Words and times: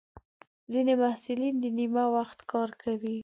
ځینې 0.71 0.93
محصلین 1.01 1.55
د 1.63 1.65
نیمه 1.77 2.05
وخت 2.15 2.39
کار 2.51 2.69
کوي. 2.81 3.17